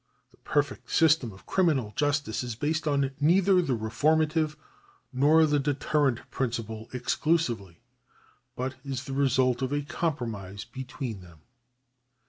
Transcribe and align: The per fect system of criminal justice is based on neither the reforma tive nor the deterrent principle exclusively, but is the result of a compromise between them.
The 0.31 0.37
per 0.37 0.63
fect 0.63 0.89
system 0.89 1.31
of 1.31 1.45
criminal 1.45 1.93
justice 1.95 2.43
is 2.43 2.55
based 2.55 2.87
on 2.87 3.11
neither 3.19 3.61
the 3.61 3.77
reforma 3.77 4.27
tive 4.27 4.57
nor 5.13 5.45
the 5.45 5.59
deterrent 5.59 6.21
principle 6.31 6.89
exclusively, 6.91 7.83
but 8.55 8.77
is 8.83 9.03
the 9.03 9.13
result 9.13 9.61
of 9.61 9.71
a 9.71 9.83
compromise 9.83 10.65
between 10.65 11.21
them. 11.21 11.41